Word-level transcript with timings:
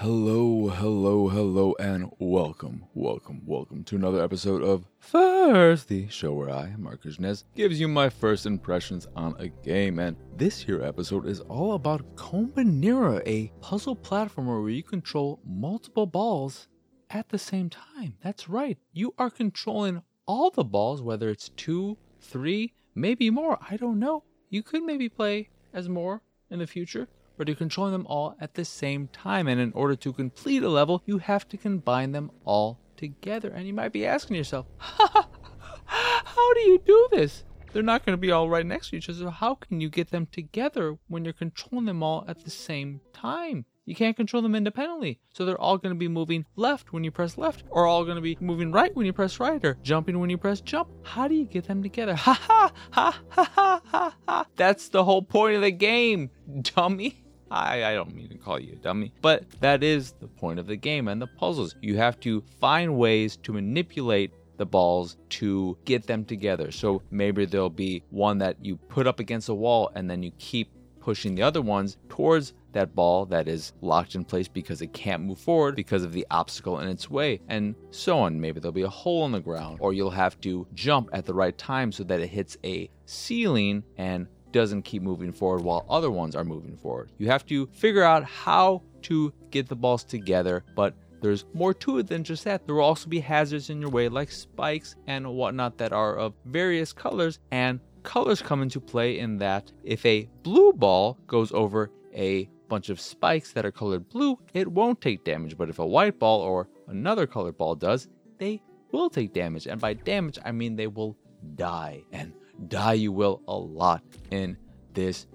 Hello, 0.00 0.68
hello, 0.68 1.28
hello, 1.28 1.74
and 1.78 2.10
welcome, 2.18 2.86
welcome, 2.94 3.42
welcome 3.44 3.84
to 3.84 3.96
another 3.96 4.24
episode 4.24 4.62
of 4.62 4.86
First, 4.98 5.88
the 5.88 6.08
show 6.08 6.32
where 6.32 6.48
I, 6.48 6.72
Marcus 6.78 7.20
Nez, 7.20 7.44
gives 7.54 7.78
you 7.78 7.86
my 7.86 8.08
first 8.08 8.46
impressions 8.46 9.06
on 9.14 9.36
a 9.38 9.48
game. 9.48 9.98
And 9.98 10.16
this 10.38 10.62
here 10.62 10.82
episode 10.82 11.26
is 11.26 11.40
all 11.40 11.74
about 11.74 12.16
Kombinera, 12.16 13.20
a 13.26 13.52
puzzle 13.60 13.94
platformer 13.94 14.62
where 14.62 14.70
you 14.70 14.82
control 14.82 15.38
multiple 15.44 16.06
balls 16.06 16.66
at 17.10 17.28
the 17.28 17.38
same 17.38 17.68
time. 17.68 18.14
That's 18.22 18.48
right, 18.48 18.78
you 18.94 19.12
are 19.18 19.28
controlling 19.28 20.02
all 20.24 20.48
the 20.48 20.64
balls, 20.64 21.02
whether 21.02 21.28
it's 21.28 21.50
two, 21.50 21.98
three, 22.22 22.72
maybe 22.94 23.28
more. 23.28 23.58
I 23.70 23.76
don't 23.76 23.98
know. 23.98 24.24
You 24.48 24.62
could 24.62 24.82
maybe 24.82 25.10
play 25.10 25.50
as 25.74 25.90
more 25.90 26.22
in 26.48 26.58
the 26.58 26.66
future 26.66 27.06
but 27.40 27.48
you're 27.48 27.56
controlling 27.56 27.92
them 27.92 28.06
all 28.06 28.36
at 28.38 28.52
the 28.52 28.66
same 28.66 29.08
time. 29.08 29.48
And 29.48 29.58
in 29.58 29.72
order 29.72 29.96
to 29.96 30.12
complete 30.12 30.62
a 30.62 30.68
level, 30.68 31.02
you 31.06 31.16
have 31.16 31.48
to 31.48 31.56
combine 31.56 32.12
them 32.12 32.30
all 32.44 32.78
together. 32.98 33.48
And 33.48 33.66
you 33.66 33.72
might 33.72 33.94
be 33.94 34.04
asking 34.04 34.36
yourself, 34.36 34.66
how 34.78 36.52
do 36.52 36.60
you 36.60 36.82
do 36.84 37.08
this? 37.12 37.44
They're 37.72 37.82
not 37.82 38.04
going 38.04 38.12
to 38.12 38.20
be 38.20 38.30
all 38.30 38.50
right 38.50 38.66
next 38.66 38.90
to 38.90 38.96
each 38.96 39.08
other. 39.08 39.20
So 39.20 39.30
how 39.30 39.54
can 39.54 39.80
you 39.80 39.88
get 39.88 40.10
them 40.10 40.26
together 40.26 40.98
when 41.08 41.24
you're 41.24 41.32
controlling 41.32 41.86
them 41.86 42.02
all 42.02 42.26
at 42.28 42.44
the 42.44 42.50
same 42.50 43.00
time? 43.14 43.64
You 43.86 43.94
can't 43.94 44.16
control 44.16 44.42
them 44.42 44.54
independently. 44.54 45.18
So 45.32 45.46
they're 45.46 45.58
all 45.58 45.78
going 45.78 45.94
to 45.94 45.98
be 45.98 46.08
moving 46.08 46.44
left 46.56 46.92
when 46.92 47.04
you 47.04 47.10
press 47.10 47.38
left, 47.38 47.64
or 47.70 47.86
all 47.86 48.04
going 48.04 48.16
to 48.16 48.22
be 48.22 48.36
moving 48.38 48.70
right 48.70 48.94
when 48.94 49.06
you 49.06 49.14
press 49.14 49.40
right, 49.40 49.64
or 49.64 49.78
jumping 49.82 50.20
when 50.20 50.28
you 50.28 50.36
press 50.36 50.60
jump. 50.60 50.90
How 51.04 51.26
do 51.26 51.34
you 51.34 51.46
get 51.46 51.64
them 51.64 51.82
together? 51.82 52.14
Ha 52.14 52.34
ha 52.40 52.72
ha 52.90 53.22
ha 53.30 53.50
ha 53.52 53.82
ha 53.86 54.16
ha. 54.28 54.46
That's 54.56 54.90
the 54.90 55.04
whole 55.04 55.22
point 55.22 55.56
of 55.56 55.62
the 55.62 55.70
game, 55.70 56.30
dummy. 56.60 57.24
I, 57.50 57.84
I 57.84 57.94
don't 57.94 58.14
mean 58.14 58.28
to 58.28 58.38
call 58.38 58.60
you 58.60 58.74
a 58.74 58.76
dummy, 58.76 59.12
but 59.20 59.44
that 59.60 59.82
is 59.82 60.12
the 60.20 60.28
point 60.28 60.58
of 60.58 60.66
the 60.66 60.76
game 60.76 61.08
and 61.08 61.20
the 61.20 61.26
puzzles. 61.26 61.74
You 61.80 61.96
have 61.96 62.20
to 62.20 62.42
find 62.60 62.96
ways 62.96 63.36
to 63.38 63.52
manipulate 63.52 64.32
the 64.56 64.66
balls 64.66 65.16
to 65.30 65.76
get 65.84 66.06
them 66.06 66.24
together. 66.24 66.70
So 66.70 67.02
maybe 67.10 67.46
there'll 67.46 67.70
be 67.70 68.02
one 68.10 68.38
that 68.38 68.56
you 68.62 68.76
put 68.76 69.06
up 69.06 69.18
against 69.18 69.48
a 69.48 69.54
wall 69.54 69.90
and 69.94 70.08
then 70.08 70.22
you 70.22 70.32
keep 70.38 70.70
pushing 71.00 71.34
the 71.34 71.42
other 71.42 71.62
ones 71.62 71.96
towards 72.08 72.52
that 72.72 72.94
ball 72.94 73.26
that 73.26 73.48
is 73.48 73.72
locked 73.80 74.14
in 74.14 74.24
place 74.24 74.48
because 74.48 74.80
it 74.82 74.92
can't 74.92 75.22
move 75.22 75.38
forward 75.38 75.74
because 75.74 76.04
of 76.04 76.12
the 76.12 76.26
obstacle 76.30 76.78
in 76.78 76.88
its 76.88 77.10
way, 77.10 77.40
and 77.48 77.74
so 77.90 78.18
on. 78.18 78.40
Maybe 78.40 78.60
there'll 78.60 78.72
be 78.72 78.82
a 78.82 78.88
hole 78.88 79.26
in 79.26 79.32
the 79.32 79.40
ground, 79.40 79.78
or 79.80 79.92
you'll 79.92 80.10
have 80.10 80.40
to 80.42 80.66
jump 80.74 81.08
at 81.12 81.26
the 81.26 81.34
right 81.34 81.56
time 81.56 81.90
so 81.90 82.04
that 82.04 82.20
it 82.20 82.28
hits 82.28 82.56
a 82.62 82.88
ceiling 83.06 83.82
and 83.96 84.28
doesn't 84.52 84.82
keep 84.82 85.02
moving 85.02 85.32
forward 85.32 85.62
while 85.62 85.86
other 85.88 86.10
ones 86.10 86.36
are 86.36 86.44
moving 86.44 86.76
forward. 86.76 87.10
You 87.18 87.28
have 87.28 87.46
to 87.46 87.66
figure 87.72 88.02
out 88.02 88.24
how 88.24 88.82
to 89.02 89.32
get 89.50 89.68
the 89.68 89.76
balls 89.76 90.04
together, 90.04 90.64
but 90.74 90.94
there's 91.20 91.44
more 91.52 91.74
to 91.74 91.98
it 91.98 92.06
than 92.06 92.24
just 92.24 92.44
that. 92.44 92.66
There 92.66 92.74
will 92.74 92.84
also 92.84 93.08
be 93.08 93.20
hazards 93.20 93.70
in 93.70 93.80
your 93.80 93.90
way, 93.90 94.08
like 94.08 94.30
spikes 94.30 94.96
and 95.06 95.26
whatnot, 95.34 95.78
that 95.78 95.92
are 95.92 96.16
of 96.16 96.34
various 96.46 96.92
colors, 96.92 97.38
and 97.50 97.80
colors 98.02 98.40
come 98.40 98.62
into 98.62 98.80
play 98.80 99.18
in 99.18 99.36
that 99.38 99.70
if 99.84 100.04
a 100.06 100.28
blue 100.42 100.72
ball 100.72 101.18
goes 101.26 101.52
over 101.52 101.90
a 102.14 102.48
bunch 102.68 102.88
of 102.88 103.00
spikes 103.00 103.52
that 103.52 103.66
are 103.66 103.72
colored 103.72 104.08
blue, 104.08 104.38
it 104.54 104.66
won't 104.66 105.00
take 105.00 105.24
damage, 105.24 105.58
but 105.58 105.68
if 105.68 105.78
a 105.78 105.86
white 105.86 106.18
ball 106.18 106.40
or 106.40 106.68
another 106.88 107.26
colored 107.26 107.58
ball 107.58 107.74
does, 107.74 108.08
they 108.38 108.62
will 108.92 109.10
take 109.10 109.32
damage, 109.34 109.66
and 109.66 109.80
by 109.80 109.92
damage, 109.92 110.38
I 110.44 110.52
mean 110.52 110.76
they 110.76 110.86
will 110.86 111.16
die. 111.54 112.02
And 112.12 112.32
die 112.68 112.94
you 112.94 113.12
will 113.12 113.42
a 113.48 113.56
lot 113.56 114.02
in 114.30 114.56
this 114.92 115.26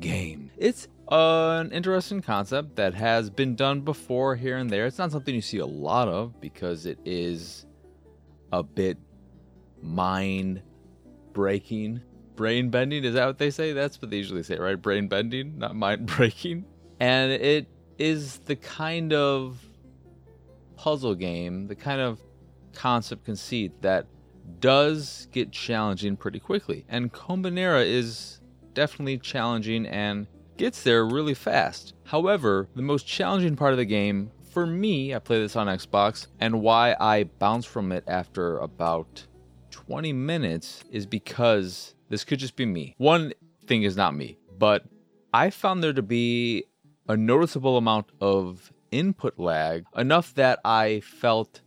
game. 0.00 0.50
It's 0.56 0.88
an 1.10 1.70
interesting 1.72 2.20
concept 2.20 2.76
that 2.76 2.94
has 2.94 3.30
been 3.30 3.54
done 3.54 3.80
before 3.80 4.36
here 4.36 4.56
and 4.56 4.68
there. 4.68 4.86
It's 4.86 4.98
not 4.98 5.12
something 5.12 5.34
you 5.34 5.40
see 5.40 5.58
a 5.58 5.66
lot 5.66 6.08
of 6.08 6.40
because 6.40 6.86
it 6.86 6.98
is 7.04 7.66
a 8.52 8.62
bit 8.62 8.98
mind 9.82 10.62
breaking. 11.32 12.00
Brain 12.34 12.70
bending, 12.70 13.04
is 13.04 13.14
that 13.14 13.26
what 13.26 13.38
they 13.38 13.50
say? 13.50 13.72
That's 13.72 14.00
what 14.02 14.10
they 14.10 14.18
usually 14.18 14.42
say, 14.42 14.58
right? 14.58 14.80
Brain 14.80 15.08
bending, 15.08 15.58
not 15.58 15.74
mind 15.74 16.06
breaking. 16.06 16.66
And 17.00 17.32
it 17.32 17.68
is 17.98 18.38
the 18.40 18.56
kind 18.56 19.12
of 19.14 19.58
puzzle 20.76 21.14
game, 21.14 21.66
the 21.66 21.74
kind 21.74 22.00
of 22.00 22.20
concept 22.74 23.24
conceit 23.24 23.80
that 23.80 24.06
does 24.60 25.28
get 25.32 25.52
challenging 25.52 26.16
pretty 26.16 26.40
quickly. 26.40 26.84
And 26.88 27.12
Kombinera 27.12 27.84
is 27.86 28.40
definitely 28.74 29.18
challenging 29.18 29.86
and 29.86 30.26
gets 30.56 30.82
there 30.82 31.04
really 31.04 31.34
fast. 31.34 31.94
However, 32.04 32.68
the 32.74 32.82
most 32.82 33.06
challenging 33.06 33.56
part 33.56 33.72
of 33.72 33.78
the 33.78 33.84
game, 33.84 34.30
for 34.52 34.66
me, 34.66 35.14
I 35.14 35.18
play 35.18 35.38
this 35.38 35.56
on 35.56 35.66
Xbox, 35.66 36.28
and 36.40 36.62
why 36.62 36.96
I 36.98 37.24
bounce 37.24 37.66
from 37.66 37.92
it 37.92 38.04
after 38.06 38.58
about 38.58 39.26
20 39.70 40.12
minutes 40.12 40.82
is 40.90 41.06
because 41.06 41.94
this 42.08 42.24
could 42.24 42.38
just 42.38 42.56
be 42.56 42.66
me. 42.66 42.94
One 42.98 43.32
thing 43.66 43.82
is 43.82 43.96
not 43.96 44.14
me, 44.14 44.38
but 44.58 44.84
I 45.34 45.50
found 45.50 45.82
there 45.82 45.92
to 45.92 46.02
be 46.02 46.64
a 47.08 47.16
noticeable 47.16 47.76
amount 47.76 48.10
of 48.20 48.72
input 48.90 49.38
lag, 49.38 49.84
enough 49.96 50.34
that 50.34 50.60
I 50.64 51.00
felt 51.00 51.60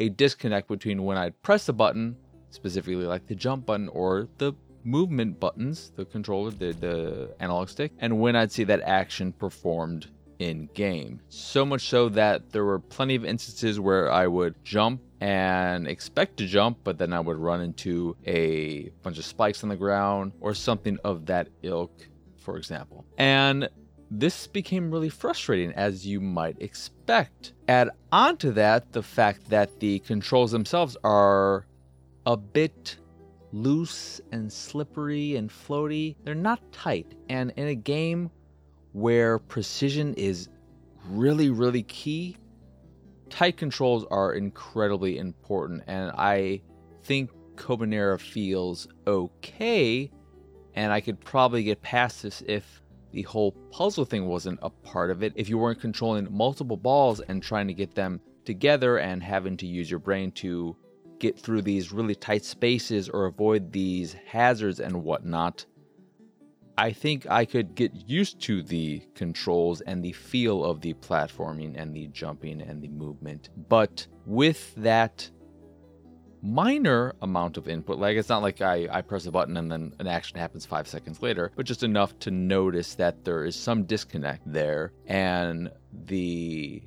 a 0.00 0.08
disconnect 0.08 0.68
between 0.68 1.04
when 1.04 1.16
I'd 1.16 1.40
press 1.42 1.68
a 1.68 1.72
button, 1.72 2.16
specifically 2.50 3.04
like 3.04 3.26
the 3.26 3.34
jump 3.34 3.66
button 3.66 3.88
or 3.88 4.28
the 4.38 4.52
movement 4.84 5.40
buttons, 5.40 5.92
the 5.96 6.04
controller, 6.04 6.50
the, 6.50 6.72
the 6.72 7.34
analog 7.40 7.68
stick, 7.68 7.92
and 7.98 8.20
when 8.20 8.36
I'd 8.36 8.52
see 8.52 8.64
that 8.64 8.82
action 8.82 9.32
performed 9.32 10.08
in 10.38 10.68
game. 10.74 11.20
So 11.28 11.64
much 11.64 11.88
so 11.88 12.08
that 12.10 12.50
there 12.50 12.64
were 12.64 12.78
plenty 12.78 13.14
of 13.14 13.24
instances 13.24 13.80
where 13.80 14.10
I 14.10 14.26
would 14.26 14.54
jump 14.64 15.00
and 15.20 15.86
expect 15.86 16.36
to 16.38 16.46
jump, 16.46 16.78
but 16.84 16.98
then 16.98 17.12
I 17.12 17.20
would 17.20 17.38
run 17.38 17.60
into 17.62 18.16
a 18.26 18.90
bunch 19.02 19.18
of 19.18 19.24
spikes 19.24 19.62
on 19.62 19.68
the 19.68 19.76
ground 19.76 20.32
or 20.40 20.54
something 20.54 20.98
of 21.04 21.26
that 21.26 21.48
ilk, 21.62 22.06
for 22.36 22.56
example. 22.56 23.06
And 23.16 23.68
this 24.10 24.46
became 24.46 24.90
really 24.90 25.08
frustrating, 25.08 25.72
as 25.72 26.06
you 26.06 26.20
might 26.20 26.60
expect. 26.60 27.52
Add 27.68 27.90
on 28.12 28.36
to 28.38 28.52
that 28.52 28.92
the 28.92 29.02
fact 29.02 29.48
that 29.50 29.80
the 29.80 29.98
controls 30.00 30.52
themselves 30.52 30.96
are 31.04 31.66
a 32.26 32.36
bit 32.36 32.98
loose 33.52 34.20
and 34.32 34.52
slippery 34.52 35.36
and 35.36 35.48
floaty. 35.48 36.16
They're 36.24 36.34
not 36.34 36.60
tight. 36.72 37.14
And 37.28 37.52
in 37.56 37.68
a 37.68 37.74
game 37.74 38.30
where 38.92 39.38
precision 39.38 40.14
is 40.14 40.48
really, 41.08 41.50
really 41.50 41.82
key, 41.82 42.36
tight 43.30 43.56
controls 43.56 44.04
are 44.10 44.32
incredibly 44.32 45.18
important. 45.18 45.82
And 45.86 46.10
I 46.12 46.62
think 47.04 47.30
Kombinera 47.56 48.20
feels 48.20 48.88
okay. 49.06 50.10
And 50.74 50.92
I 50.92 51.00
could 51.00 51.20
probably 51.20 51.62
get 51.62 51.82
past 51.82 52.22
this 52.22 52.42
if 52.46 52.82
the 53.14 53.22
whole 53.22 53.52
puzzle 53.70 54.04
thing 54.04 54.26
wasn't 54.26 54.58
a 54.62 54.70
part 54.70 55.10
of 55.10 55.22
it. 55.22 55.32
If 55.36 55.48
you 55.48 55.56
weren't 55.56 55.80
controlling 55.80 56.28
multiple 56.30 56.76
balls 56.76 57.20
and 57.20 57.42
trying 57.42 57.68
to 57.68 57.74
get 57.74 57.94
them 57.94 58.20
together 58.44 58.98
and 58.98 59.22
having 59.22 59.56
to 59.58 59.66
use 59.66 59.90
your 59.90 60.00
brain 60.00 60.32
to 60.32 60.76
get 61.18 61.38
through 61.38 61.62
these 61.62 61.92
really 61.92 62.14
tight 62.14 62.44
spaces 62.44 63.08
or 63.08 63.26
avoid 63.26 63.72
these 63.72 64.14
hazards 64.26 64.80
and 64.80 65.02
whatnot, 65.04 65.64
I 66.76 66.92
think 66.92 67.30
I 67.30 67.44
could 67.44 67.76
get 67.76 67.92
used 68.08 68.40
to 68.42 68.62
the 68.62 69.00
controls 69.14 69.80
and 69.82 70.04
the 70.04 70.12
feel 70.12 70.64
of 70.64 70.80
the 70.80 70.94
platforming 70.94 71.80
and 71.80 71.94
the 71.94 72.08
jumping 72.08 72.60
and 72.60 72.82
the 72.82 72.88
movement. 72.88 73.50
But 73.68 74.06
with 74.26 74.74
that 74.76 75.30
minor 76.44 77.14
amount 77.22 77.56
of 77.56 77.68
input 77.68 77.98
lag. 77.98 78.18
It's 78.18 78.28
not 78.28 78.42
like 78.42 78.60
I, 78.60 78.86
I 78.90 79.00
press 79.00 79.24
a 79.24 79.30
button 79.30 79.56
and 79.56 79.72
then 79.72 79.94
an 79.98 80.06
action 80.06 80.38
happens 80.38 80.66
five 80.66 80.86
seconds 80.86 81.22
later, 81.22 81.50
but 81.56 81.64
just 81.64 81.82
enough 81.82 82.16
to 82.20 82.30
notice 82.30 82.94
that 82.96 83.24
there 83.24 83.44
is 83.46 83.56
some 83.56 83.84
disconnect 83.84 84.42
there 84.44 84.92
and 85.06 85.70
the 86.06 86.82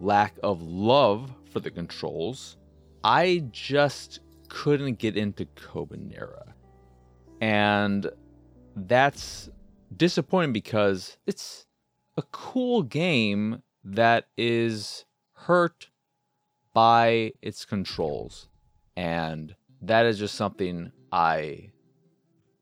lack 0.00 0.36
of 0.42 0.62
love 0.62 1.32
for 1.50 1.58
the 1.58 1.70
controls. 1.70 2.56
I 3.02 3.44
just 3.50 4.20
couldn't 4.48 4.98
get 4.98 5.16
into 5.16 5.44
Kombinera. 5.56 6.52
And 7.40 8.08
that's 8.76 9.50
disappointing 9.96 10.52
because 10.52 11.16
it's 11.26 11.66
a 12.16 12.22
cool 12.30 12.82
game 12.82 13.62
that 13.82 14.26
is 14.36 15.04
hurt 15.32 15.88
by 16.72 17.32
its 17.42 17.64
controls. 17.64 18.48
And 18.96 19.54
that 19.82 20.06
is 20.06 20.18
just 20.18 20.34
something 20.34 20.92
I 21.12 21.70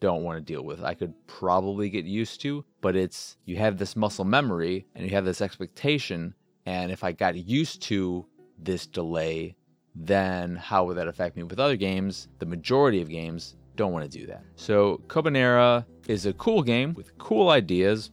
don't 0.00 0.24
want 0.24 0.36
to 0.38 0.52
deal 0.52 0.64
with. 0.64 0.82
I 0.82 0.94
could 0.94 1.14
probably 1.26 1.88
get 1.88 2.04
used 2.04 2.40
to, 2.42 2.64
but 2.80 2.96
it's 2.96 3.36
you 3.44 3.56
have 3.56 3.78
this 3.78 3.94
muscle 3.94 4.24
memory 4.24 4.86
and 4.94 5.04
you 5.04 5.14
have 5.14 5.24
this 5.24 5.40
expectation. 5.40 6.34
And 6.66 6.90
if 6.90 7.04
I 7.04 7.12
got 7.12 7.36
used 7.36 7.82
to 7.82 8.26
this 8.58 8.86
delay, 8.86 9.56
then 9.94 10.56
how 10.56 10.84
would 10.84 10.96
that 10.96 11.08
affect 11.08 11.36
me 11.36 11.42
with 11.42 11.60
other 11.60 11.76
games? 11.76 12.28
The 12.38 12.46
majority 12.46 13.00
of 13.00 13.08
games 13.08 13.56
don't 13.76 13.92
want 13.92 14.10
to 14.10 14.18
do 14.18 14.26
that. 14.26 14.42
So, 14.56 15.00
Kombinera 15.06 15.84
is 16.08 16.26
a 16.26 16.32
cool 16.34 16.62
game 16.62 16.94
with 16.94 17.16
cool 17.18 17.50
ideas. 17.50 18.10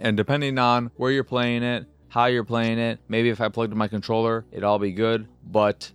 And 0.00 0.16
depending 0.16 0.58
on 0.58 0.90
where 0.96 1.10
you're 1.10 1.24
playing 1.24 1.62
it, 1.62 1.86
how 2.12 2.26
you're 2.26 2.44
playing 2.44 2.78
it. 2.78 3.00
Maybe 3.08 3.30
if 3.30 3.40
I 3.40 3.48
plugged 3.48 3.72
in 3.72 3.78
my 3.78 3.88
controller, 3.88 4.44
it'd 4.52 4.64
all 4.64 4.78
be 4.78 4.92
good. 4.92 5.26
But 5.42 5.90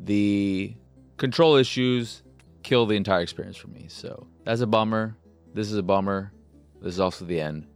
the 0.00 0.74
control 1.16 1.54
issues 1.54 2.24
kill 2.64 2.86
the 2.86 2.96
entire 2.96 3.20
experience 3.20 3.56
for 3.56 3.68
me. 3.68 3.86
So 3.86 4.26
that's 4.42 4.62
a 4.62 4.66
bummer. 4.66 5.16
This 5.54 5.70
is 5.70 5.78
a 5.78 5.82
bummer. 5.84 6.32
This 6.82 6.94
is 6.94 7.00
also 7.00 7.24
the 7.24 7.40
end. 7.40 7.68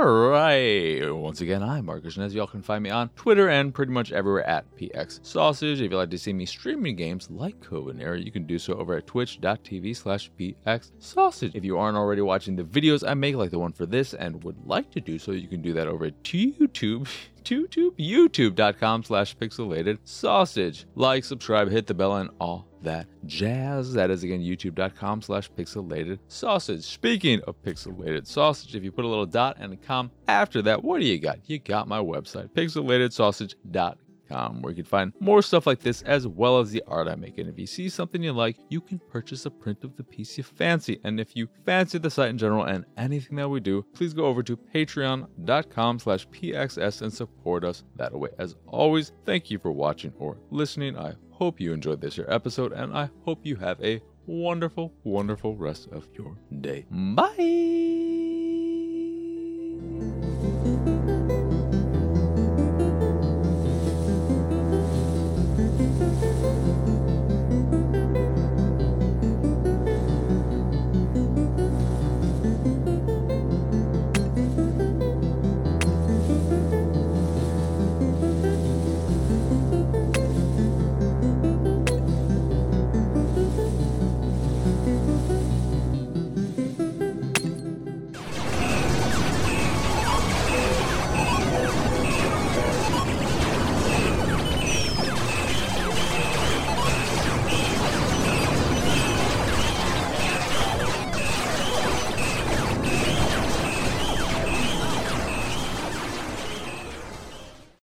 All 0.00 0.30
right. 0.30 1.02
Once 1.10 1.42
again, 1.42 1.62
I'm 1.62 1.84
Marcus 1.84 2.16
Nez. 2.16 2.34
Y'all 2.34 2.46
can 2.46 2.62
find 2.62 2.82
me 2.82 2.88
on 2.88 3.10
Twitter 3.16 3.50
and 3.50 3.74
pretty 3.74 3.92
much 3.92 4.12
everywhere 4.12 4.48
at 4.48 4.64
PX 4.74 5.26
Sausage. 5.26 5.82
If 5.82 5.90
you'd 5.90 5.98
like 5.98 6.08
to 6.08 6.16
see 6.16 6.32
me 6.32 6.46
streaming 6.46 6.96
games 6.96 7.30
like 7.30 7.60
Kombinera, 7.60 8.24
you 8.24 8.32
can 8.32 8.46
do 8.46 8.58
so 8.58 8.72
over 8.78 8.96
at 8.96 9.06
twitch.tv 9.06 9.94
slash 9.94 10.30
PX 10.40 10.92
Sausage. 11.00 11.54
If 11.54 11.66
you 11.66 11.76
aren't 11.76 11.98
already 11.98 12.22
watching 12.22 12.56
the 12.56 12.64
videos 12.64 13.06
I 13.06 13.12
make, 13.12 13.34
like 13.34 13.50
the 13.50 13.58
one 13.58 13.72
for 13.72 13.84
this, 13.84 14.14
and 14.14 14.42
would 14.42 14.66
like 14.66 14.90
to 14.92 15.02
do 15.02 15.18
so, 15.18 15.32
you 15.32 15.48
can 15.48 15.60
do 15.60 15.74
that 15.74 15.86
over 15.86 16.06
at 16.06 16.22
YouTube. 16.22 17.06
YouTube, 17.44 17.96
youtube.com 17.98 19.04
slash 19.04 19.36
pixelated 19.36 19.98
sausage. 20.04 20.86
Like, 20.94 21.24
subscribe, 21.24 21.70
hit 21.70 21.86
the 21.86 21.94
bell, 21.94 22.16
and 22.16 22.30
all 22.40 22.66
that 22.82 23.06
jazz. 23.26 23.92
That 23.92 24.10
is 24.10 24.22
again 24.22 24.40
youtube.com 24.40 25.22
slash 25.22 25.50
pixelated 25.52 26.18
sausage. 26.28 26.84
Speaking 26.84 27.40
of 27.46 27.60
pixelated 27.62 28.26
sausage, 28.26 28.74
if 28.74 28.82
you 28.82 28.92
put 28.92 29.04
a 29.04 29.08
little 29.08 29.26
dot 29.26 29.56
and 29.60 29.72
a 29.72 29.76
com 29.76 30.10
after 30.28 30.62
that, 30.62 30.82
what 30.82 31.00
do 31.00 31.06
you 31.06 31.18
got? 31.18 31.38
You 31.46 31.58
got 31.58 31.88
my 31.88 31.98
website, 31.98 32.50
pixelatedsausage.com 32.50 34.09
where 34.30 34.70
you 34.70 34.76
can 34.76 34.84
find 34.84 35.12
more 35.20 35.42
stuff 35.42 35.66
like 35.66 35.80
this 35.80 36.02
as 36.02 36.26
well 36.26 36.58
as 36.60 36.70
the 36.70 36.82
art 36.86 37.08
I 37.08 37.14
make. 37.14 37.38
And 37.38 37.48
if 37.48 37.58
you 37.58 37.66
see 37.66 37.88
something 37.88 38.22
you 38.22 38.32
like, 38.32 38.56
you 38.68 38.80
can 38.80 38.98
purchase 38.98 39.46
a 39.46 39.50
print 39.50 39.84
of 39.84 39.96
the 39.96 40.04
piece 40.04 40.36
you 40.38 40.44
fancy. 40.44 41.00
And 41.04 41.20
if 41.20 41.36
you 41.36 41.48
fancy 41.64 41.98
the 41.98 42.10
site 42.10 42.30
in 42.30 42.38
general 42.38 42.64
and 42.64 42.84
anything 42.96 43.36
that 43.36 43.48
we 43.48 43.60
do, 43.60 43.84
please 43.94 44.14
go 44.14 44.26
over 44.26 44.42
to 44.42 44.56
patreon.com 44.56 45.98
slash 45.98 46.28
pxs 46.28 47.02
and 47.02 47.12
support 47.12 47.64
us 47.64 47.84
that 47.96 48.12
way. 48.12 48.30
As 48.38 48.56
always, 48.66 49.12
thank 49.24 49.50
you 49.50 49.58
for 49.58 49.72
watching 49.72 50.12
or 50.18 50.38
listening. 50.50 50.96
I 50.96 51.14
hope 51.30 51.60
you 51.60 51.72
enjoyed 51.72 52.00
this 52.00 52.16
year 52.16 52.26
episode 52.28 52.72
and 52.72 52.92
I 52.96 53.10
hope 53.24 53.40
you 53.44 53.56
have 53.56 53.82
a 53.82 54.00
wonderful, 54.26 54.92
wonderful 55.04 55.56
rest 55.56 55.88
of 55.90 56.06
your 56.16 56.36
day. 56.60 56.86
Bye! 56.90 57.99